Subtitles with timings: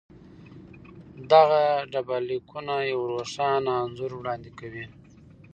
[1.31, 4.85] دغه ډبرلیکونه یو روښانه انځور وړاندې کوي.